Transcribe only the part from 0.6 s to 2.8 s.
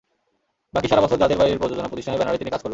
বাকি সারা বছর জাজের বাইরের প্রযোজনা প্রতিষ্ঠানের ব্যানারে তিনি কাজ করবেন।